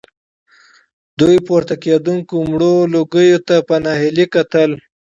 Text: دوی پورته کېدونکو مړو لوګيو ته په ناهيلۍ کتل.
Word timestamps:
دوی 1.19 1.37
پورته 1.47 1.75
کېدونکو 1.83 2.35
مړو 2.49 2.75
لوګيو 2.93 3.39
ته 3.47 3.55
په 3.67 3.75
ناهيلۍ 3.83 4.25
کتل. 4.33 4.71